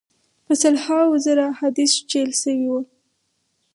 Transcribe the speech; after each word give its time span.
په 0.45 0.53
سل 0.61 0.75
هاوو 0.85 1.21
زره 1.25 1.43
احادیث 1.53 1.91
جعل 2.09 2.31
سوي 2.43 2.65
وه. 2.71 2.81